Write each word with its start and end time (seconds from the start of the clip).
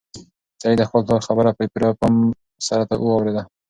سعید 0.61 0.77
د 0.79 0.83
خپل 0.89 1.01
پلار 1.07 1.21
خبره 1.27 1.49
په 1.57 1.63
پوره 1.71 1.89
پام 1.99 2.15
سره 2.67 2.83
واورېده. 3.03 3.41